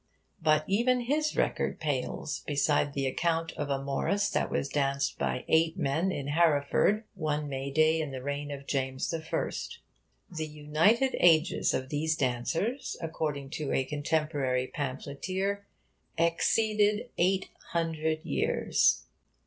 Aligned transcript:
But 0.41 0.63
even 0.65 1.01
his 1.01 1.37
record 1.37 1.79
pales 1.79 2.39
beside 2.47 2.93
the 2.93 3.05
account 3.05 3.51
of 3.51 3.69
a 3.69 3.77
Morris 3.79 4.31
that 4.31 4.49
was 4.49 4.67
danced 4.67 5.19
by 5.19 5.45
eight 5.47 5.77
men, 5.77 6.11
in 6.11 6.29
Hereford, 6.29 7.03
one 7.13 7.47
May 7.47 7.69
day 7.69 8.01
in 8.01 8.09
the 8.09 8.23
reign 8.23 8.49
of 8.49 8.65
James 8.65 9.13
I. 9.13 9.19
The 10.31 10.47
united 10.47 11.15
ages 11.19 11.75
of 11.75 11.89
these 11.89 12.15
dancers, 12.15 12.97
according 12.99 13.51
to 13.51 13.71
a 13.71 13.85
contemporary 13.85 14.65
pamphleteer, 14.73 15.67
exceeded 16.17 17.11
eight 17.19 17.49
hundred 17.69 18.25
years. 18.25 19.03